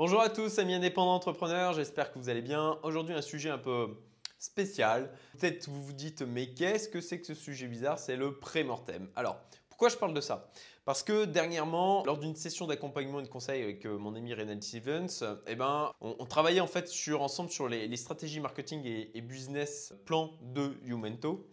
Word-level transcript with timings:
Bonjour 0.00 0.22
à 0.22 0.30
tous, 0.30 0.58
amis 0.58 0.72
indépendants 0.72 1.14
entrepreneurs, 1.14 1.74
j'espère 1.74 2.10
que 2.10 2.18
vous 2.18 2.30
allez 2.30 2.40
bien. 2.40 2.78
Aujourd'hui, 2.84 3.14
un 3.14 3.20
sujet 3.20 3.50
un 3.50 3.58
peu 3.58 3.98
spécial. 4.38 5.12
Peut-être 5.38 5.68
vous 5.68 5.82
vous 5.82 5.92
dites, 5.92 6.22
mais 6.22 6.54
qu'est-ce 6.54 6.88
que 6.88 7.02
c'est 7.02 7.20
que 7.20 7.26
ce 7.26 7.34
sujet 7.34 7.66
bizarre? 7.66 7.98
C'est 7.98 8.16
le 8.16 8.38
pré-mortem. 8.38 9.10
Alors, 9.14 9.36
pourquoi 9.68 9.90
je 9.90 9.96
parle 9.96 10.14
de 10.14 10.22
ça? 10.22 10.50
Parce 10.86 11.02
que 11.02 11.26
dernièrement, 11.26 12.02
lors 12.06 12.16
d'une 12.16 12.34
session 12.34 12.66
d'accompagnement 12.66 13.20
et 13.20 13.24
de 13.24 13.28
conseil 13.28 13.62
avec 13.62 13.84
euh, 13.84 13.98
mon 13.98 14.14
ami 14.14 14.32
Renald 14.32 14.62
Stevens, 14.62 15.36
eh 15.46 15.54
ben, 15.54 15.92
on, 16.00 16.24
travaillait 16.24 16.60
en 16.60 16.66
fait 16.66 16.88
sur, 16.88 17.20
ensemble 17.20 17.50
sur 17.50 17.68
les, 17.68 17.94
stratégies 17.98 18.40
marketing 18.40 18.86
et, 18.86 19.20
business 19.20 19.92
plan 20.06 20.30
de 20.40 20.78
Youmento. 20.82 21.46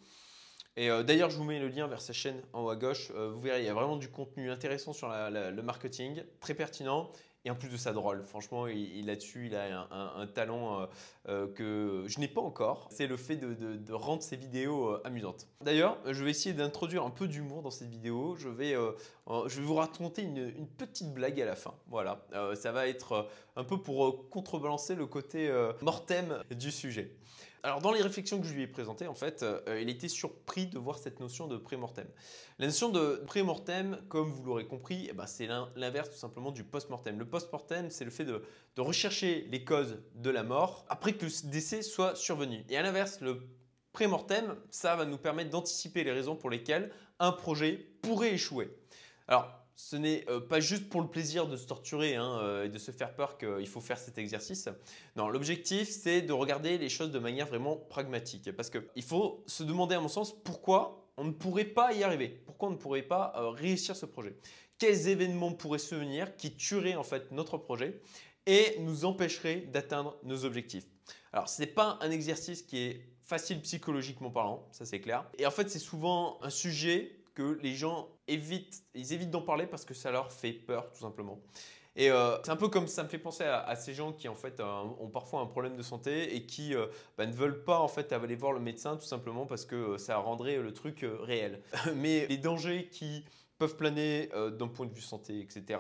Et 0.77 0.89
euh, 0.89 1.03
d'ailleurs, 1.03 1.31
je 1.31 1.35
vous 1.35 1.43
mets 1.43 1.59
le 1.59 1.67
lien 1.67 1.87
vers 1.87 1.99
sa 1.99 2.13
chaîne 2.13 2.41
en 2.53 2.63
haut 2.63 2.69
à 2.69 2.77
gauche. 2.77 3.11
Euh, 3.13 3.29
vous 3.29 3.41
verrez, 3.41 3.63
il 3.63 3.65
y 3.65 3.69
a 3.69 3.73
vraiment 3.73 3.97
du 3.97 4.09
contenu 4.09 4.49
intéressant 4.49 4.93
sur 4.93 5.09
le 5.09 5.61
marketing, 5.61 6.23
très 6.39 6.53
pertinent. 6.53 7.11
Et 7.47 7.49
en 7.49 7.55
plus 7.55 7.69
de 7.69 7.77
ça, 7.77 7.93
drôle. 7.93 8.23
Franchement, 8.23 8.67
il, 8.67 9.05
là-dessus, 9.05 9.45
il 9.45 9.55
a 9.55 9.87
un, 9.89 10.27
talent 10.27 10.81
euh, 10.81 10.85
euh, 11.29 11.47
que 11.47 12.03
je 12.05 12.19
n'ai 12.19 12.27
pas 12.27 12.41
encore. 12.41 12.89
C'est 12.91 13.07
le 13.07 13.15
fait 13.15 13.37
de, 13.37 13.93
rendre 13.93 14.21
ses 14.21 14.35
vidéos 14.35 14.89
euh, 14.89 15.01
amusantes. 15.05 15.47
D'ailleurs, 15.61 15.97
je 16.05 16.25
vais 16.25 16.31
essayer 16.31 16.53
d'introduire 16.53 17.05
un 17.05 17.09
peu 17.09 17.25
d'humour 17.25 17.61
dans 17.61 17.71
cette 17.71 17.87
vidéo. 17.87 18.35
Je 18.35 18.49
vais, 18.49 18.73
je 18.73 19.59
vais 19.61 19.65
vous 19.65 19.75
raconter 19.75 20.23
une, 20.23 20.39
une, 20.57 20.67
petite 20.67 21.13
blague 21.13 21.39
à 21.39 21.45
la 21.45 21.55
fin. 21.55 21.73
Voilà, 21.87 22.21
ça 22.55 22.73
va 22.73 22.85
être 22.89 23.29
un 23.55 23.63
peu 23.63 23.77
pour 23.77 24.27
contrebalancer 24.29 24.95
le 24.95 25.05
côté 25.05 25.49
mortem 25.81 26.43
du 26.51 26.69
sujet. 26.69 27.15
Alors 27.63 27.81
dans 27.81 27.91
les 27.91 28.01
réflexions 28.01 28.39
que 28.39 28.45
je 28.45 28.53
lui 28.53 28.63
ai 28.63 28.67
présentées, 28.67 29.07
en 29.07 29.15
fait, 29.15 29.43
euh, 29.43 29.79
il 29.81 29.89
était 29.89 30.07
surpris 30.07 30.67
de 30.67 30.77
voir 30.77 30.97
cette 30.97 31.19
notion 31.19 31.47
de 31.47 31.57
pré-mortem. 31.57 32.07
La 32.59 32.67
notion 32.67 32.89
de 32.89 33.23
pré-mortem, 33.25 33.99
comme 34.09 34.31
vous 34.31 34.43
l'aurez 34.43 34.65
compris, 34.65 35.07
eh 35.09 35.13
ben, 35.13 35.25
c'est 35.25 35.47
l'inverse 35.75 36.11
tout 36.11 36.17
simplement 36.17 36.51
du 36.51 36.63
post-mortem. 36.63 37.17
Le 37.17 37.25
post-mortem, 37.25 37.89
c'est 37.89 38.05
le 38.05 38.11
fait 38.11 38.25
de, 38.25 38.43
rechercher 38.77 39.47
les 39.49 39.63
causes 39.63 39.99
de 40.15 40.29
la 40.29 40.43
mort 40.43 40.85
après 40.87 41.13
que 41.13 41.25
le 41.25 41.49
décès 41.49 41.81
soit 41.81 42.15
survenu. 42.15 42.63
Et 42.69 42.77
à 42.77 42.83
l'inverse, 42.83 43.21
le 43.21 43.41
pré-mortem, 43.91 44.55
ça 44.69 44.95
va 44.95 45.05
nous 45.05 45.17
permettre 45.17 45.49
d'anticiper 45.49 46.03
les 46.03 46.11
raisons 46.11 46.35
pour 46.35 46.51
lesquelles 46.51 46.91
un 47.19 47.31
projet 47.31 47.87
pourrait 48.03 48.33
échouer. 48.33 48.69
Alors, 49.27 49.49
ce 49.77 49.95
n'est 49.95 50.25
euh, 50.27 50.39
pas 50.39 50.59
juste 50.59 50.89
pour 50.89 51.01
le 51.01 51.07
plaisir 51.07 51.47
de 51.47 51.55
se 51.55 51.67
torturer 51.67 52.15
hein, 52.15 52.39
euh, 52.41 52.65
et 52.65 52.69
de 52.69 52.79
se 52.79 52.89
faire 52.89 53.13
peur 53.13 53.37
qu'il 53.37 53.67
faut 53.67 53.79
faire 53.79 53.99
cet 53.99 54.17
exercice. 54.17 54.67
Non, 55.15 55.29
l'objectif, 55.29 55.87
c'est 55.87 56.23
de 56.23 56.33
regarder 56.33 56.79
les 56.79 56.89
choses 56.89 57.11
de 57.11 57.19
manière 57.19 57.45
vraiment 57.45 57.75
pragmatique. 57.75 58.51
Parce 58.53 58.71
qu'il 58.71 59.03
faut 59.03 59.43
se 59.45 59.63
demander, 59.63 59.93
à 59.93 59.99
mon 59.99 60.07
sens, 60.07 60.35
pourquoi 60.43 61.07
on 61.15 61.25
ne 61.25 61.31
pourrait 61.31 61.63
pas 61.63 61.93
y 61.93 62.03
arriver. 62.03 62.27
Pourquoi 62.27 62.69
on 62.69 62.71
ne 62.71 62.77
pourrait 62.77 63.03
pas 63.03 63.33
euh, 63.37 63.49
réussir 63.49 63.95
ce 63.95 64.07
projet? 64.07 64.35
Quels 64.79 65.09
événements 65.09 65.53
pourraient 65.53 65.77
se 65.77 65.93
venir 65.93 66.35
qui 66.37 66.55
tueraient 66.55 66.95
en 66.95 67.03
fait 67.03 67.31
notre 67.31 67.59
projet 67.59 68.01
et 68.47 68.77
nous 68.79 69.05
empêcheraient 69.05 69.61
d'atteindre 69.71 70.17
nos 70.23 70.43
objectifs? 70.43 70.85
Alors, 71.33 71.49
ce 71.49 71.61
n'est 71.61 71.67
pas 71.67 71.99
un 72.01 72.09
exercice 72.09 72.63
qui 72.63 72.79
est 72.79 73.01
facile 73.23 73.61
psychologiquement 73.61 74.31
parlant, 74.31 74.67
ça 74.71 74.85
c'est 74.85 75.01
clair. 75.01 75.29
Et 75.37 75.45
en 75.45 75.51
fait, 75.51 75.69
c'est 75.69 75.77
souvent 75.77 76.39
un 76.41 76.49
sujet 76.49 77.16
que 77.37 77.59
les 77.61 77.75
gens 77.75 78.09
évitent, 78.27 78.83
ils 78.95 79.13
évitent 79.13 79.29
d'en 79.29 79.43
parler 79.43 79.67
parce 79.67 79.85
que 79.85 79.93
ça 79.93 80.09
leur 80.09 80.31
fait 80.31 80.53
peur 80.53 80.91
tout 80.91 81.01
simplement. 81.01 81.39
Et 81.95 82.09
euh, 82.09 82.35
c'est 82.43 82.49
un 82.49 82.55
peu 82.55 82.67
comme 82.67 82.87
ça 82.87 83.03
me 83.03 83.09
fait 83.09 83.19
penser 83.19 83.43
à, 83.43 83.75
ces 83.75 83.93
gens 83.93 84.11
qui 84.11 84.27
en 84.27 84.33
fait 84.33 84.59
euh, 84.59 84.83
ont 84.99 85.09
parfois 85.09 85.41
un 85.41 85.45
problème 85.45 85.75
de 85.75 85.83
santé 85.83 86.35
et 86.35 86.47
qui 86.47 86.73
euh, 86.73 86.87
bah, 87.15 87.27
ne 87.27 87.31
veulent 87.31 87.63
pas 87.63 87.79
en 87.79 87.87
fait 87.87 88.11
aller 88.11 88.35
voir 88.35 88.53
le 88.53 88.59
médecin 88.59 88.97
tout 88.97 89.05
simplement 89.05 89.45
parce 89.45 89.65
que 89.65 89.97
ça 89.97 90.17
rendrait 90.17 90.57
le 90.57 90.73
truc 90.73 91.05
réel. 91.21 91.61
Mais 91.95 92.25
les 92.25 92.37
dangers 92.37 92.89
qui 92.91 93.23
peuvent 93.59 93.75
planer 93.75 94.29
d'un 94.57 94.67
point 94.67 94.85
de 94.85 94.93
vue 94.93 95.01
santé, 95.01 95.39
etc. 95.39 95.79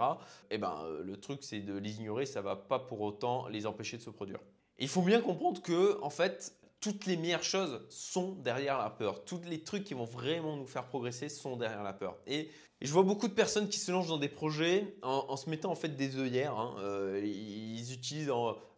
Eh 0.51 0.57
ben, 0.59 0.83
le 1.03 1.17
truc 1.17 1.39
c'est 1.41 1.59
de 1.59 1.77
les 1.77 1.97
ignorer, 1.97 2.27
ça 2.27 2.41
va 2.41 2.55
pas 2.55 2.79
pour 2.79 3.01
autant 3.01 3.47
les 3.47 3.65
empêcher 3.65 3.97
de 3.97 4.01
se 4.03 4.09
produire. 4.09 4.39
il 4.79 4.87
faut 4.87 5.03
bien 5.03 5.21
comprendre 5.21 5.61
que 5.61 5.99
en 6.01 6.09
fait 6.09 6.55
toutes 6.79 7.05
les 7.05 7.17
meilleures 7.17 7.43
choses 7.43 7.81
sont 7.89 8.33
derrière 8.33 8.77
la 8.77 8.89
peur. 8.89 9.25
Tous 9.25 9.41
les 9.49 9.63
trucs 9.63 9.83
qui 9.83 9.93
vont 9.93 10.05
vraiment 10.05 10.55
nous 10.55 10.67
faire 10.67 10.85
progresser 10.85 11.29
sont 11.29 11.57
derrière 11.57 11.83
la 11.83 11.93
peur. 11.93 12.17
Et, 12.27 12.49
je 12.79 12.91
vois 12.91 13.01
beaucoup 13.01 13.27
de 13.27 13.33
personnes 13.33 13.69
qui 13.69 13.79
se 13.79 13.91
lancent 13.91 14.09
dans 14.09 14.19
des 14.19 14.29
projets 14.29 14.95
en, 15.01 15.35
se 15.35 15.49
mettant 15.49 15.71
en 15.71 15.75
fait 15.75 15.95
des 15.95 16.19
œillères. 16.19 16.55
Hein. 16.55 16.75
Euh, 16.77 17.19
ils 17.25 17.91
utilisent 17.91 18.31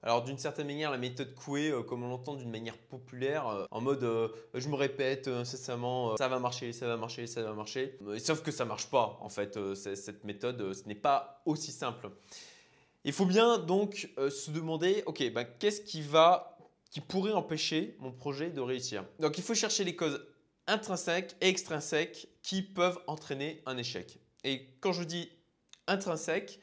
alors 0.03 0.23
d'une 0.23 0.37
certaine 0.37 0.67
manière 0.67 0.89
la 0.89 0.97
méthode 0.97 1.35
Coué 1.35 1.69
euh, 1.69 1.83
comme 1.83 2.03
on 2.03 2.07
l'entend 2.07 2.35
d'une 2.35 2.49
manière 2.49 2.77
populaire, 2.77 3.49
euh, 3.49 3.65
en 3.71 3.81
mode 3.81 4.07
je 4.53 4.69
me 4.69 4.75
répète 4.75 5.27
incessamment 5.27 6.15
ça 6.15 6.29
va 6.29 6.39
marcher, 6.39 6.71
ça 6.71 6.87
va 6.87 6.95
marcher, 6.95 7.27
ça 7.27 7.43
va 7.43 7.51
marcher. 7.51 7.99
sauf 8.19 8.41
que 8.41 8.51
ça 8.51 8.63
marche 8.63 8.89
pas 8.89 9.17
en 9.19 9.27
fait 9.27 9.59
cette 9.75 10.23
méthode. 10.23 10.71
ce 10.71 10.87
n'est 10.87 10.95
pas 10.95 11.41
aussi 11.45 11.73
simple. 11.73 12.09
Il 13.03 13.11
faut 13.11 13.25
bien 13.25 13.57
donc 13.57 14.09
se 14.17 14.49
demander 14.51 15.03
ok 15.07 15.29
bah, 15.33 15.43
qu'est-ce 15.43 15.81
qui 15.81 16.01
va 16.01 16.58
qui 16.89 17.01
pourrait 17.01 17.33
empêcher 17.33 17.95
mon 17.99 18.11
projet 18.11 18.49
de 18.49 18.61
réussir. 18.61 19.05
Donc 19.19 19.37
il 19.37 19.43
faut 19.43 19.53
chercher 19.53 19.83
les 19.83 19.95
causes 19.95 20.25
intrinsèques 20.67 21.35
et 21.41 21.49
extrinsèques 21.49 22.27
qui 22.41 22.61
peuvent 22.61 22.99
entraîner 23.07 23.61
un 23.65 23.77
échec. 23.77 24.19
Et 24.43 24.67
quand 24.79 24.93
je 24.93 25.03
dis 25.03 25.29
intrinsèque, 25.87 26.59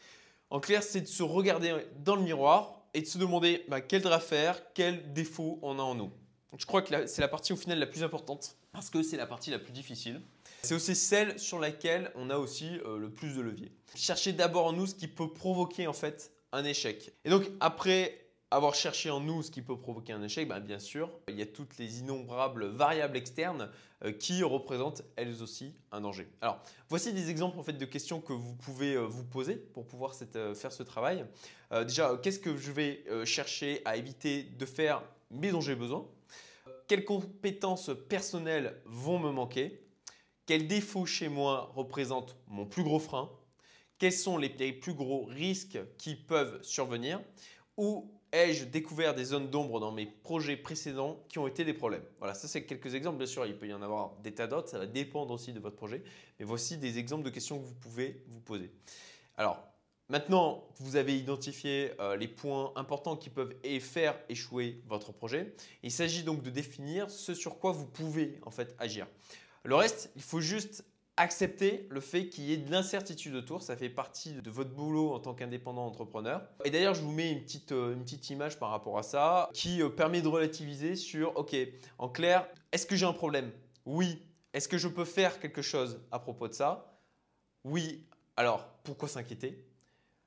en 0.50 0.60
clair, 0.60 0.82
c'est 0.82 1.00
de 1.00 1.06
se 1.06 1.22
regarder 1.22 1.75
dans 1.98 2.16
le 2.16 2.22
miroir 2.22 2.86
et 2.94 3.03
de 3.03 3.06
se 3.06 3.19
demander 3.19 3.65
bah, 3.69 3.81
quel 3.81 4.03
drap 4.03 4.20
faire, 4.20 4.72
quels 4.72 5.12
défauts 5.12 5.59
on 5.62 5.78
a 5.78 5.82
en 5.82 5.94
nous. 5.94 6.10
je 6.56 6.65
crois 6.66 6.82
que 6.82 7.06
c'est 7.06 7.20
la 7.20 7.28
partie 7.28 7.53
au 7.53 7.56
final 7.56 7.78
la 7.78 7.86
plus 7.86 8.03
importante 8.03 8.56
parce 8.72 8.91
que 8.91 9.03
c'est 9.03 9.16
la 9.16 9.26
partie 9.26 9.50
la 9.50 9.59
plus 9.59 9.72
difficile. 9.72 10.20
C'est 10.62 10.75
aussi 10.75 10.94
celle 10.94 11.38
sur 11.38 11.59
laquelle 11.59 12.12
on 12.15 12.31
a 12.31 12.38
aussi 12.38 12.78
euh, 12.84 12.98
le 12.98 13.10
plus 13.10 13.34
de 13.34 13.41
levier. 13.41 13.72
Cherchez 13.94 14.32
d'abord 14.32 14.66
en 14.66 14.72
nous 14.72 14.86
ce 14.86 14.94
qui 14.94 15.09
peut 15.09 15.32
provoquer 15.32 15.86
en 15.86 15.92
fait 15.92 16.32
un 16.53 16.65
échec. 16.65 17.12
Et 17.25 17.31
donc 17.31 17.44
après 17.60 18.25
avoir 18.51 18.75
cherché 18.75 19.11
en 19.11 19.21
nous 19.21 19.43
ce 19.43 19.51
qui 19.51 19.62
peut 19.62 19.77
provoquer 19.77 20.12
un 20.12 20.23
échec, 20.23 20.47
ben, 20.47 20.61
bien 20.61 20.79
sûr, 20.79 21.11
il 21.29 21.37
y 21.37 21.43
a 21.43 21.47
toutes 21.47 21.79
les 21.79 21.99
innombrables 22.01 22.67
variables 22.67 23.17
externes 23.17 23.71
euh, 24.05 24.12
qui 24.12 24.43
représentent 24.43 25.03
elles 25.17 25.43
aussi 25.43 25.75
un 25.91 26.01
danger. 26.01 26.29
Alors, 26.41 26.61
voici 26.89 27.12
des 27.12 27.31
exemples 27.31 27.59
en 27.59 27.62
fait 27.62 27.73
de 27.73 27.84
questions 27.84 28.21
que 28.21 28.33
vous 28.33 28.55
pouvez 28.55 28.95
euh, 28.95 29.07
vous 29.07 29.25
poser 29.25 29.57
pour 29.57 29.87
pouvoir 29.87 30.15
euh, 30.37 30.55
faire 30.55 30.73
ce 30.73 30.83
travail. 30.83 31.25
déjà, 31.73 32.17
qu'est-ce 32.23 32.39
que 32.39 32.57
je 32.57 32.71
vais 32.71 33.05
chercher 33.25 33.83
à 33.84 33.97
éviter 33.97 34.45
de 34.45 34.67
faire 34.67 35.03
mais 35.31 35.51
dont 35.51 35.61
j'ai 35.61 35.75
besoin? 35.75 36.07
Quelles 36.87 37.05
compétences 37.05 37.91
personnelles 38.09 38.81
vont 38.84 39.19
me 39.19 39.31
manquer? 39.31 39.83
Quels 40.47 40.69
défauts 40.69 41.07
chez 41.07 41.28
moi 41.28 41.73
représentent 41.75 42.37
mon 42.47 42.65
plus 42.65 42.84
gros 42.84 43.01
frein? 43.01 43.28
Quels 43.99 44.13
sont 44.13 44.39
les 44.39 44.51
plus 44.73 44.95
gros 44.95 45.25
risques 45.25 45.78
qui 45.99 46.15
peuvent 46.15 46.63
survenir? 46.63 47.21
Ou 47.77 48.16
ai-je 48.32 48.64
découvert 48.64 49.14
des 49.14 49.25
zones 49.25 49.50
d'ombre 49.50 49.81
dans 49.81 49.92
mes 49.92 50.06
projets 50.06 50.56
précédents 50.56 51.22
qui 51.28 51.38
ont 51.38 51.47
été 51.47 51.64
des 51.64 51.75
problèmes? 51.75 52.04
Voilà, 52.19 52.34
ça 52.34 52.48
c'est 52.48 52.64
quelques 52.64 52.94
exemples. 52.94 53.19
Bien 53.19 53.26
sûr, 53.26 53.47
il 53.47 53.56
peut 53.56 53.66
y 53.66 53.75
en 53.75 53.82
avoir 53.82 54.16
des 54.22 54.32
tas 54.32 54.47
d'autres, 54.47 54.69
ça 54.69 54.78
va 54.78 54.87
dépendre 54.87 55.32
aussi 55.32 55.53
de 55.53 55.60
votre 55.60 55.76
projet. 55.76 56.03
Mais 56.38 56.44
voici 56.44 56.76
des 56.78 56.98
exemples 56.98 57.25
de 57.25 57.31
questions 57.31 57.59
que 57.59 57.65
vous 57.65 57.75
pouvez 57.75 58.22
vous 58.28 58.41
poser. 58.41 58.70
Alors, 59.36 59.62
maintenant 60.09 60.65
vous 60.78 60.97
avez 60.97 61.16
identifié 61.16 61.92
euh, 62.00 62.16
les 62.16 62.28
points 62.28 62.72
importants 62.76 63.16
qui 63.16 63.31
peuvent 63.31 63.54
faire 63.81 64.19
échouer 64.28 64.82
votre 64.86 65.12
projet, 65.12 65.54
il 65.82 65.91
s'agit 65.91 66.22
donc 66.22 66.42
de 66.42 66.50
définir 66.50 67.10
ce 67.10 67.34
sur 67.34 67.59
quoi 67.59 67.72
vous 67.72 67.86
pouvez 67.86 68.38
en 68.44 68.50
fait 68.50 68.75
agir. 68.78 69.06
Le 69.65 69.75
reste, 69.75 70.10
il 70.15 70.22
faut 70.22 70.41
juste 70.41 70.84
accepter 71.16 71.87
le 71.91 72.00
fait 72.00 72.28
qu'il 72.28 72.44
y 72.44 72.53
ait 72.53 72.59
de 72.59 72.71
l'incertitude 72.71 73.34
autour. 73.34 73.62
Ça 73.62 73.77
fait 73.77 73.88
partie 73.88 74.32
de 74.32 74.50
votre 74.50 74.71
boulot 74.71 75.12
en 75.12 75.19
tant 75.19 75.34
qu'indépendant 75.34 75.87
entrepreneur. 75.87 76.47
Et 76.65 76.71
d'ailleurs, 76.71 76.94
je 76.94 77.03
vous 77.03 77.12
mets 77.12 77.32
une 77.32 77.43
petite, 77.43 77.72
euh, 77.72 77.94
une 77.94 78.03
petite 78.03 78.28
image 78.31 78.59
par 78.59 78.71
rapport 78.71 78.99
à 78.99 79.03
ça 79.03 79.49
qui 79.54 79.82
euh, 79.82 79.88
permet 79.88 80.21
de 80.21 80.28
relativiser 80.28 80.94
sur, 80.94 81.37
OK, 81.37 81.56
en 81.99 82.09
clair, 82.09 82.47
est-ce 82.72 82.87
que 82.87 82.97
j'ai 82.97 83.06
un 83.06 83.12
problème? 83.12 83.50
Oui. 83.84 84.22
Est-ce 84.53 84.69
que 84.69 84.78
je 84.78 84.88
peux 84.88 85.04
faire 85.04 85.41
quelque 85.41 85.62
chose 85.62 86.00
à 86.10 86.19
propos 86.19 86.49
de 86.49 86.54
ça? 86.54 86.99
Oui. 87.65 88.06
Alors, 88.37 88.66
pourquoi 88.84 89.09
s'inquiéter? 89.09 89.66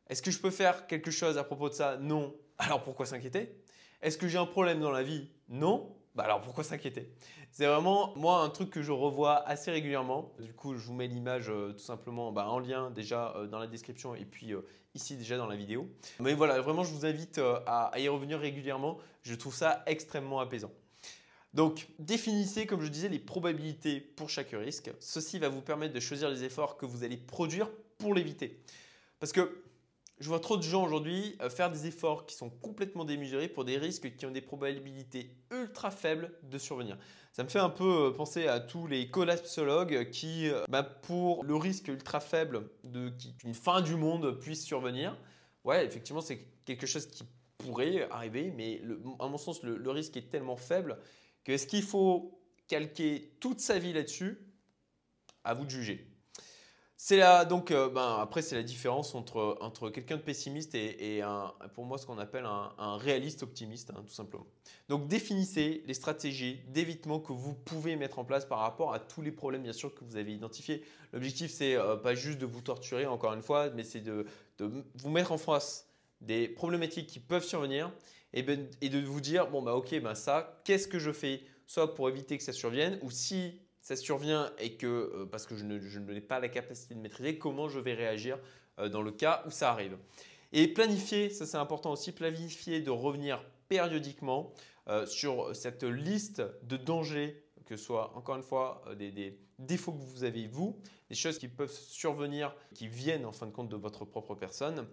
Est-ce 0.08 0.22
que 0.22 0.32
je 0.32 0.40
peux 0.40 0.52
faire 0.52 0.88
quelque 0.88 1.12
chose 1.12 1.38
à 1.38 1.44
propos 1.44 1.70
de 1.70 1.76
ça? 1.76 1.98
Non. 1.98 2.36
Alors, 2.58 2.84
pourquoi 2.84 3.06
s'inquiéter? 3.06 3.62
Est-ce 4.02 4.18
que 4.18 4.28
j'ai 4.28 4.38
un 4.38 4.46
problème 4.46 4.80
dans 4.80 4.92
la 4.92 5.04
vie? 5.04 5.30
Non. 5.50 5.96
Bah 6.16 6.24
alors 6.24 6.42
pourquoi 6.42 6.64
s'inquiéter? 6.64 7.12
C'est 7.52 7.66
vraiment 7.66 8.14
moi 8.16 8.42
un 8.42 8.50
truc 8.50 8.70
que 8.70 8.82
je 8.82 8.92
revois 8.92 9.48
assez 9.48 9.72
régulièrement. 9.72 10.34
Du 10.40 10.54
coup, 10.54 10.76
je 10.76 10.86
vous 10.86 10.94
mets 10.94 11.08
l'image 11.08 11.50
euh, 11.50 11.74
tout 11.74 11.84
simplement 11.84 12.32
bah, 12.32 12.48
en 12.48 12.60
lien 12.60 12.92
déjà 12.92 13.34
euh, 13.36 13.48
dans 13.48 13.60
la 13.60 13.68
description 13.68 14.16
et 14.16 14.26
puis 14.26 14.54
euh, 14.54 14.62
ici 14.96 15.16
déjà 15.16 15.38
dans 15.38 15.48
la 15.48 15.56
vidéo. 15.56 15.90
Mais 16.20 16.34
voilà, 16.34 16.62
vraiment 16.62 16.84
je 16.84 16.94
vous 16.94 17.06
invite 17.06 17.40
à, 17.66 17.92
y 17.98 18.08
revenir 18.08 18.40
régulièrement. 18.40 18.98
Je 19.24 19.36
trouve 19.36 19.54
ça 19.54 19.84
extrêmement 19.86 20.40
apaisant. 20.40 20.72
Donc, 21.56 21.88
définissez, 21.98 22.68
comme 22.68 22.82
je 22.82 22.90
disais, 22.90 23.10
les 23.10 23.18
probabilités 23.18 24.00
pour 24.00 24.30
chaque 24.30 24.52
risque. 24.52 24.92
Ceci 25.00 25.40
va 25.40 25.50
vous 25.50 25.62
permettre 25.62 25.96
de 25.96 26.00
choisir 26.00 26.30
les 26.30 26.44
efforts 26.44 26.78
que 26.78 26.86
vous 26.86 27.04
allez 27.04 27.18
produire 27.18 27.72
pour 27.98 28.14
l'éviter. 28.14 28.62
Parce 29.20 29.32
que 29.32 29.64
je 30.20 30.28
vois 30.28 30.40
trop 30.40 30.58
de 30.58 30.64
gens 30.64 30.84
aujourd'hui 30.84 31.38
euh, 31.42 31.50
faire 31.50 31.72
des 31.72 31.88
efforts 31.88 32.26
qui 32.26 32.36
sont 32.36 32.50
complètement 32.50 33.06
démesurés 33.06 33.48
pour 33.48 33.66
des 33.66 33.78
risques 33.78 34.16
qui 34.16 34.26
ont 34.26 34.32
des 34.32 34.42
probabilités 34.42 35.36
ultra 35.52 35.92
faibles 35.92 36.32
de 36.44 36.58
survenir. 36.58 36.98
Ça 37.32 37.44
me 37.44 37.50
fait 37.50 37.60
un 37.60 37.70
peu 37.70 38.08
euh, 38.08 38.12
penser 38.12 38.48
à 38.48 38.60
tous 38.60 38.88
les 38.88 39.10
collapsologues 39.10 40.10
qui, 40.10 40.50
euh, 40.50 40.66
bah, 40.68 40.84
pour 40.84 41.44
le 41.44 41.56
risque 41.56 41.88
ultra 41.88 42.20
faible 42.20 42.70
qu'une 43.38 43.54
fin 43.54 43.82
du 43.82 43.96
monde 43.96 44.40
puisse 44.40 44.64
survenir, 44.64 45.18
ouais, 45.64 45.86
effectivement, 45.86 46.22
c'est 46.22 46.46
quelque 46.66 46.86
chose 46.86 47.08
qui 47.08 47.24
pourrait 47.58 48.10
arriver, 48.10 48.52
mais 48.56 48.82
à 49.20 49.28
mon 49.28 49.38
sens, 49.38 49.64
le, 49.64 49.90
risque 49.90 50.18
est 50.18 50.30
tellement 50.30 50.56
faible 50.56 50.98
que 51.44 51.52
est-ce 51.52 51.68
qu'il 51.68 51.84
faut 51.84 52.42
calquer 52.68 53.36
toute 53.40 53.60
sa 53.60 53.80
vie 53.80 53.94
là-dessus? 53.94 54.38
À 55.44 55.54
vous 55.54 55.66
de 55.66 55.70
juger. 55.70 56.09
C'est 57.02 57.16
là, 57.16 57.46
donc, 57.46 57.72
euh, 57.72 57.88
ben, 57.88 58.18
après, 58.20 58.42
c'est 58.42 58.56
la 58.56 58.62
différence 58.62 59.16
entre, 59.16 59.58
entre 59.62 59.90
quelqu'un 59.90 60.18
de 60.18 60.22
pessimiste 60.22 60.76
et, 60.76 61.22
un, 61.22 61.54
pour 61.74 61.86
moi 61.86 61.98
ce 61.98 62.06
qu'on 62.06 62.18
appelle 62.18 62.44
un, 62.46 62.98
réaliste 62.98 63.42
optimiste, 63.42 63.92
hein, 63.92 64.04
tout 64.06 64.14
simplement. 64.14 64.46
Donc, 64.90 65.08
définissez 65.08 65.82
les 65.88 65.94
stratégies 65.94 66.60
d'évitement 66.68 67.22
que 67.22 67.32
vous 67.32 67.54
pouvez 67.54 67.96
mettre 67.96 68.20
en 68.20 68.26
place 68.26 68.46
par 68.46 68.60
rapport 68.60 68.94
à 68.94 69.00
tous 69.00 69.22
les 69.22 69.32
problèmes, 69.32 69.64
bien 69.64 69.72
sûr, 69.72 69.96
que 69.96 70.04
vous 70.04 70.18
avez 70.18 70.34
identifiés. 70.34 70.84
L'objectif, 71.14 71.52
c'est 71.52 71.78
euh, 71.78 71.96
pas 71.96 72.16
juste 72.16 72.38
de 72.38 72.46
vous 72.46 72.60
torturer, 72.60 73.06
encore 73.06 73.32
une 73.32 73.44
fois, 73.44 73.70
mais 73.70 73.86
c'est 73.86 74.02
de, 74.02 74.26
de, 74.58 74.70
vous 74.96 75.10
mettre 75.10 75.32
en 75.32 75.38
face 75.38 75.88
des 76.20 76.50
problématiques 76.50 77.08
qui 77.08 77.22
peuvent 77.22 77.46
survenir 77.46 77.94
et, 78.34 78.44
ben, 78.44 78.68
et 78.82 78.90
de 78.90 79.00
vous 79.00 79.22
dire, 79.22 79.50
bon, 79.50 79.62
bah, 79.62 79.74
ok, 79.74 79.98
ben, 80.02 80.16
ça, 80.16 80.62
qu'est-ce 80.66 80.90
que 80.90 81.00
je 81.00 81.14
fais 81.14 81.44
Soit 81.66 81.96
pour 81.96 82.10
éviter 82.10 82.38
que 82.38 82.44
ça 82.44 82.52
survienne, 82.52 83.00
ou 83.04 83.10
si 83.10 83.62
ça 83.82 83.96
survient 83.96 84.52
et 84.60 84.76
que, 84.76 84.88
euh, 84.88 85.26
parce 85.26 85.46
que 85.46 85.56
je 85.56 85.66
n'ai 85.66 86.22
pas 86.22 86.40
la 86.40 86.50
capacité 86.50 86.96
de 86.96 87.00
maîtriser, 87.00 87.38
comment 87.38 87.70
je 87.70 87.80
vais 87.80 87.94
réagir 87.94 88.38
euh, 88.80 88.90
dans 88.90 89.02
le 89.02 89.12
cas 89.12 89.44
où 89.46 89.52
ça 89.52 89.72
arrive. 89.72 89.98
Et 90.52 90.68
planifier, 90.68 91.30
ça 91.30 91.46
c'est 91.46 91.58
important 91.58 91.92
aussi, 91.92 92.12
planifier 92.12 92.82
de 92.82 92.92
revenir 92.92 93.44
périodiquement 93.68 94.52
euh, 94.88 95.06
sur 95.06 95.56
cette 95.56 95.84
liste 95.84 96.42
de 96.64 96.78
dangers, 96.78 97.44
que 97.66 97.78
ce 97.78 97.84
soit 97.84 98.16
encore 98.16 98.36
une 98.36 98.44
fois 98.44 98.84
des, 98.98 99.12
des, 99.12 99.40
défauts 99.60 99.92
que 99.92 100.02
vous 100.02 100.24
avez 100.24 100.48
vous, 100.48 100.80
des 101.10 101.16
choses 101.16 101.38
qui 101.38 101.50
peuvent 101.50 101.70
survenir, 101.70 102.56
qui 102.74 102.88
viennent 102.88 103.26
en 103.26 103.34
fin 103.34 103.46
de 103.46 103.52
compte 103.52 103.68
de 103.68 103.76
votre 103.76 104.06
propre 104.06 104.34
personne, 104.34 104.88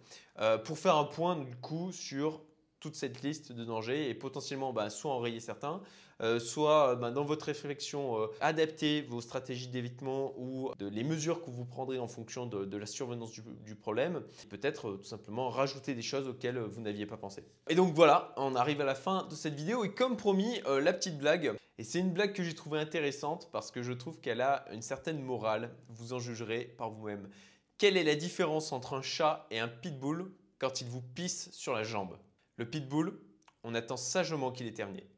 pour 0.65 0.77
faire 0.77 0.97
un 0.97 1.05
point 1.05 1.37
du 1.37 1.55
coup 1.55 1.93
sur 1.93 2.43
toute 2.81 2.95
cette 2.95 3.23
liste 3.23 3.53
de 3.53 3.65
dangers 3.65 4.09
et 4.09 4.15
potentiellement 4.15 4.73
bah, 4.73 4.91
soit 4.91 5.13
enrayer 5.13 5.41
certains, 5.41 5.81
euh, 6.23 6.39
soit 6.39 6.97
bah, 6.97 7.11
dans 7.11 7.25
votre 7.25 7.45
réflexion 7.45 8.21
euh, 8.21 8.27
adapter 8.41 9.03
vos 9.03 9.21
stratégies 9.21 9.69
d'évitement 9.69 10.33
ou 10.39 10.71
les 10.81 11.05
mesures 11.05 11.43
que 11.43 11.51
vous 11.51 11.67
prendrez 11.67 11.99
en 11.99 12.09
fonction 12.09 12.47
de, 12.47 12.77
la 12.77 12.87
survenance 12.87 13.33
du, 13.33 13.75
problème. 13.75 14.23
Peut-être 14.49 14.89
euh, 14.89 14.97
tout 14.97 15.05
simplement 15.05 15.51
rajouter 15.51 15.95
des 15.95 16.03
choses 16.03 16.29
auxquelles 16.29 16.59
vous 16.59 16.81
n'aviez 16.81 17.07
pas 17.07 17.19
pensé. 17.19 17.45
Et 17.69 17.75
donc 17.75 17.95
voilà, 17.95 18.33
on 18.37 18.55
arrive 18.55 18.81
à 18.81 18.85
la 18.85 18.95
fin 18.95 19.25
de 19.25 19.35
cette 19.35 19.55
vidéo 19.55 19.85
et 19.85 19.93
comme 19.93 20.17
promis, 20.17 20.61
la 20.67 20.93
petite 20.93 21.19
blague. 21.19 21.53
Et 21.79 21.85
c'est 21.85 21.99
une 21.99 22.13
blague 22.13 22.33
que 22.33 22.43
j'ai 22.43 22.55
trouvée 22.55 22.79
intéressante 22.79 23.51
parce 23.53 23.71
que 23.71 23.83
je 23.83 23.93
trouve 23.93 24.19
qu'elle 24.21 24.41
a 24.41 24.65
une 24.73 24.83
certaine 24.83 25.21
morale. 25.21 25.75
Vous 25.91 26.15
en 26.15 26.19
jugerez 26.19 26.75
par 26.79 26.91
vous-même. 26.91 27.29
Quelle 27.77 27.99
est 27.99 28.05
la 28.05 28.15
différence 28.15 28.73
entre 28.73 28.95
un 28.95 29.03
chat 29.03 29.47
et 29.51 29.59
un 29.59 29.69
pitbull 29.69 30.31
quand 30.59 30.81
il 30.81 30.89
vous 30.89 31.03
pisse 31.03 31.51
sur 31.53 31.75
la 31.75 31.83
jambe? 31.83 32.17
Le 32.57 32.69
pitbull, 32.69 33.19
on 33.63 33.75
attend 33.75 33.97
sagement 33.97 34.53
qu'il 34.53 34.67
ait 34.67 34.73
terminé. 34.73 35.09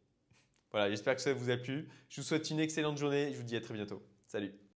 Voilà, 0.71 0.91
j'espère 0.91 1.17
que 1.17 1.23
ça 1.23 1.33
vous 1.33 1.51
a 1.51 1.57
plu. 1.57 1.89
Je 2.09 2.21
vous 2.21 2.27
souhaite 2.27 2.51
une 2.51 2.61
excellente 2.61 2.99
journée. 2.99 3.33
Je 3.33 3.39
vous 3.39 3.45
dis 3.45 3.57
à 3.57 3.61
très 3.61 3.75
bientôt. 3.75 4.03
Salut 4.27 4.68